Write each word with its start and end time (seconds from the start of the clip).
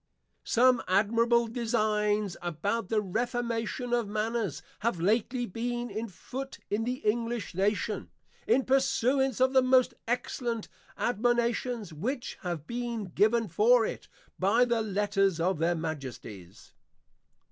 Some 0.47 0.81
admirable 0.87 1.45
Designs 1.47 2.35
about 2.41 2.89
the 2.89 3.01
Reformation 3.03 3.93
of 3.93 4.07
Manners, 4.07 4.63
have 4.79 4.99
lately 4.99 5.45
been 5.45 5.91
on 5.95 6.07
foot 6.07 6.57
in 6.71 6.85
the 6.85 6.95
English 7.05 7.53
Nation, 7.53 8.09
in 8.47 8.65
pursuance 8.65 9.39
of 9.39 9.53
the 9.53 9.61
most 9.61 9.93
excellent 10.07 10.69
Admonitions 10.97 11.93
which 11.93 12.39
have 12.41 12.65
been 12.65 13.09
given 13.13 13.47
for 13.47 13.85
it, 13.85 14.07
by 14.39 14.65
the 14.65 14.81
Letters 14.81 15.39
of 15.39 15.59
Their 15.59 15.75
Majesties. 15.75 16.73